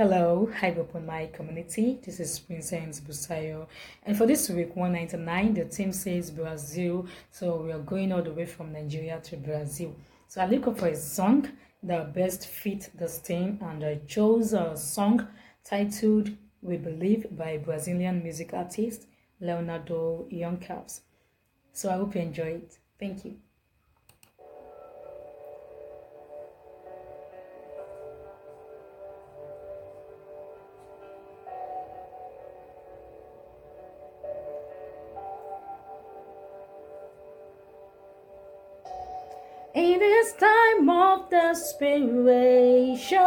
Hello, 0.00 0.48
Hive 0.58 0.78
Open 0.78 1.04
Mic 1.04 1.34
community. 1.34 1.98
This 2.02 2.20
is 2.20 2.38
Princess 2.38 3.00
Busayo, 3.00 3.66
and 4.02 4.16
for 4.16 4.24
this 4.24 4.48
week 4.48 4.74
199, 4.74 5.52
the 5.52 5.66
team 5.66 5.92
says 5.92 6.30
Brazil, 6.30 7.06
so 7.30 7.56
we 7.56 7.70
are 7.70 7.80
going 7.80 8.10
all 8.10 8.22
the 8.22 8.32
way 8.32 8.46
from 8.46 8.72
Nigeria 8.72 9.20
to 9.24 9.36
Brazil. 9.36 9.94
So 10.26 10.40
I 10.40 10.46
look 10.46 10.66
up 10.68 10.78
for 10.78 10.86
a 10.86 10.96
song 10.96 11.50
that 11.82 12.14
best 12.14 12.46
fit 12.46 12.88
this 12.94 13.18
team, 13.18 13.58
and 13.60 13.84
I 13.84 14.00
chose 14.06 14.54
a 14.54 14.74
song 14.74 15.28
titled 15.64 16.30
"We 16.62 16.78
Believe" 16.78 17.26
by 17.36 17.58
Brazilian 17.58 18.22
music 18.22 18.54
artist 18.54 19.06
Leonardo 19.38 20.26
Gonçalves. 20.32 21.00
So 21.74 21.90
I 21.90 21.98
hope 21.98 22.14
you 22.14 22.22
enjoy 22.22 22.62
it. 22.62 22.78
Thank 22.98 23.26
you. 23.26 23.36
In 39.72 40.00
this 40.00 40.32
time 40.32 40.90
of 40.90 41.30
desperation, 41.30 43.20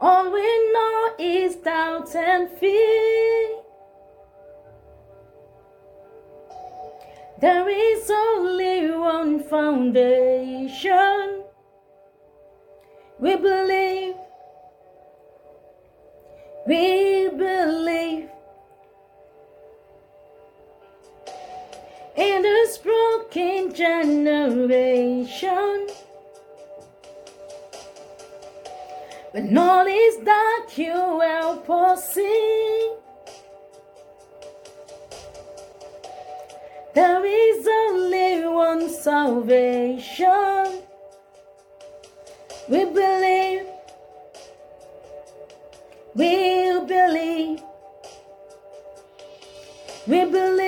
all 0.00 0.32
we 0.32 0.72
know 0.72 1.14
is 1.20 1.54
doubt 1.56 2.12
and 2.16 2.50
fear. 2.58 3.48
There 7.40 7.68
is 7.68 8.10
only 8.10 8.90
one 8.90 9.44
foundation. 9.44 11.44
We 13.20 13.36
believe, 13.36 14.16
we 16.66 17.28
believe. 17.28 18.30
In 22.18 22.42
this 22.42 22.78
broken 22.78 23.72
generation. 23.72 25.06
When 29.30 29.56
all 29.56 29.86
is 29.86 30.18
that 30.24 30.66
you 30.76 30.94
will 30.94 31.62
us 31.70 32.12
see. 32.12 32.94
There 36.92 37.24
is 37.24 37.68
only 37.68 38.48
one 38.48 38.90
salvation. 38.90 40.82
We 42.68 42.84
believe, 42.84 43.66
we 46.16 46.80
believe. 46.84 47.62
We 50.08 50.24
believe 50.24 50.67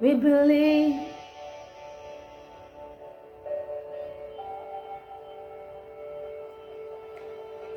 we 0.00 0.14
believe. 0.14 1.00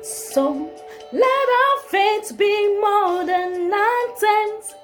So 0.02 0.70
let 1.12 1.46
our 1.60 1.78
faith 1.88 2.36
be 2.36 2.78
more 2.80 3.24
than 3.24 3.70
nonsense, 3.70 4.74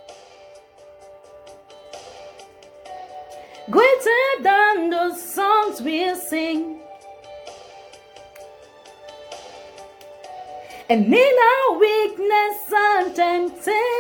greater 3.71 4.25
than 4.43 4.91
the 4.91 5.15
songs 5.15 5.83
we 5.83 6.15
sing. 6.15 6.81
And 10.89 11.06
in 11.06 11.35
our 11.51 11.79
weakness 11.79 12.73
and 12.75 13.15
temptations, 13.15 13.92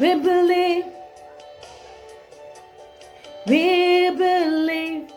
we 0.00 0.14
believe. 0.14 0.86
We 3.46 4.10
believe. 4.16 5.12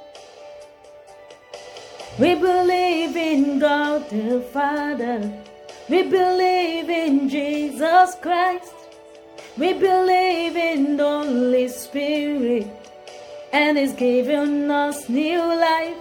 We 2.19 2.35
believe 2.35 3.15
in 3.15 3.59
God 3.59 4.09
the 4.09 4.41
Father. 4.51 5.31
We 5.87 6.03
believe 6.03 6.89
in 6.89 7.29
Jesus 7.29 8.15
Christ. 8.21 8.73
We 9.57 9.71
believe 9.71 10.57
in 10.57 10.97
the 10.97 11.03
Holy 11.03 11.69
Spirit. 11.69 12.67
And 13.53 13.77
He's 13.77 13.93
given 13.93 14.69
us 14.69 15.07
new 15.07 15.39
life. 15.39 15.97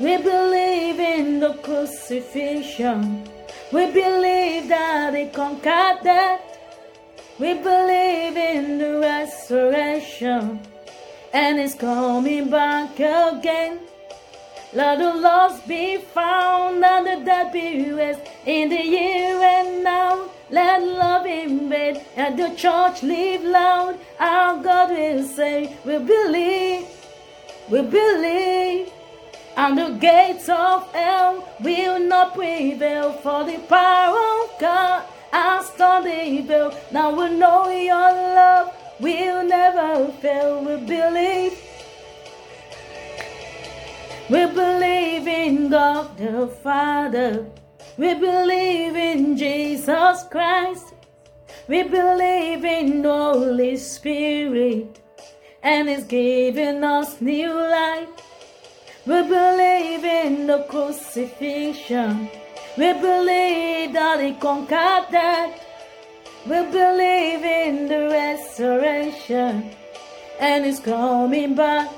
We 0.00 0.16
believe 0.16 0.98
in 0.98 1.38
the 1.38 1.54
crucifixion. 1.54 3.28
We 3.72 3.92
believe 3.92 4.68
that 4.68 5.14
He 5.14 5.26
conquered 5.26 6.02
death. 6.02 6.55
We 7.38 7.52
believe 7.52 8.34
in 8.34 8.78
the 8.78 8.98
resurrection 8.98 10.58
and 11.34 11.60
it's 11.60 11.74
coming 11.74 12.48
back 12.48 12.94
again. 12.94 13.80
Let 14.72 14.98
the 14.98 15.12
lost 15.12 15.68
be 15.68 15.98
found 15.98 16.82
and 16.82 17.06
the 17.06 17.24
dead 17.26 17.52
be 17.52 17.92
raised 17.92 18.20
in 18.46 18.70
the 18.70 18.82
year 18.82 19.38
and 19.42 19.84
now. 19.84 20.30
Let 20.48 20.82
love 20.82 21.26
invade 21.26 22.00
and 22.16 22.38
the 22.38 22.54
church 22.56 23.02
live 23.02 23.44
loud. 23.44 23.98
Our 24.18 24.62
God 24.62 24.90
will 24.90 25.22
say, 25.24 25.76
We 25.84 25.98
believe, 25.98 26.86
we 27.68 27.82
believe. 27.82 28.92
And 29.58 29.76
the 29.76 29.88
gates 30.00 30.48
of 30.48 30.90
hell 30.94 31.46
will 31.60 31.98
not 31.98 32.34
prevail 32.34 33.12
for 33.12 33.44
the 33.44 33.58
power 33.68 34.44
of 34.44 34.58
God 34.58 35.04
Now 35.96 37.10
we 37.10 37.30
know 37.36 37.68
your 37.70 38.12
love 38.12 38.74
will 39.00 39.42
never 39.44 40.12
fail. 40.20 40.62
We 40.62 40.76
believe. 40.86 41.58
We 44.28 44.46
believe 44.46 45.26
in 45.26 45.70
God 45.70 46.18
the 46.18 46.48
Father. 46.62 47.46
We 47.96 48.14
believe 48.14 48.94
in 48.94 49.36
Jesus 49.36 50.24
Christ. 50.30 50.94
We 51.66 51.82
believe 51.82 52.64
in 52.64 53.02
Holy 53.02 53.76
Spirit. 53.76 55.00
And 55.62 55.88
He's 55.88 56.04
giving 56.04 56.84
us 56.84 57.20
new 57.20 57.52
life. 57.52 58.08
We 59.06 59.22
believe 59.22 60.04
in 60.04 60.46
the 60.46 60.66
crucifixion. 60.68 62.28
We 62.76 62.92
believe 62.92 63.92
that 63.94 64.20
He 64.20 64.34
conquered 64.34 65.06
death. 65.10 65.65
We 66.48 66.62
believe 66.70 67.42
in 67.42 67.88
the 67.88 68.08
resurrection. 68.08 69.70
And 70.38 70.64
it's 70.64 70.78
coming 70.78 71.56
back. 71.56 71.90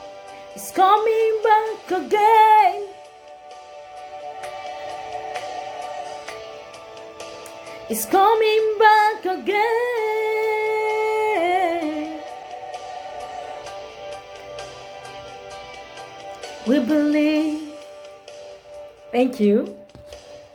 It's 0.54 0.70
coming 0.70 1.40
back 1.44 1.90
again. 1.90 2.88
It's 7.90 8.06
coming 8.06 8.78
back 8.78 9.26
again. 9.26 9.68
We 16.66 16.80
believe. 16.80 17.72
Thank 19.12 19.40
you. 19.40 19.77